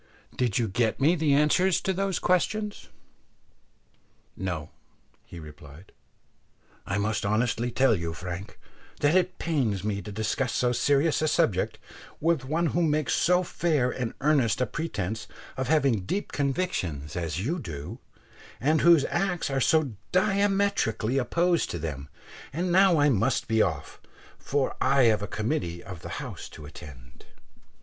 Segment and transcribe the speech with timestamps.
[0.35, 2.89] Did you get me the answers to those questions?"
[4.35, 4.71] "No,"
[5.27, 5.91] he replied,
[6.87, 8.57] "I must honestly tell you, Frank,
[9.01, 11.77] that it pains me to discuss so serious a subject
[12.19, 17.45] with one who makes so fair and earnest a pretence of having deep convictions as
[17.45, 17.99] you do,
[18.59, 22.09] and whose acts are so diametrically opposed to them;
[22.51, 24.01] and now I must be off,
[24.39, 27.25] for I have a committee of the House to attend."